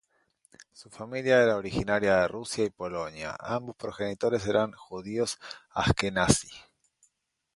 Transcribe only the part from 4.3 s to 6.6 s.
eran judíos asquenazí.